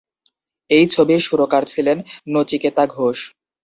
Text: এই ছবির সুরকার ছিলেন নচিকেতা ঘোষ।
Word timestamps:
এই 0.69 0.85
ছবির 0.87 1.21
সুরকার 1.27 1.63
ছিলেন 1.63 1.97
নচিকেতা 2.27 2.83
ঘোষ। 2.87 3.17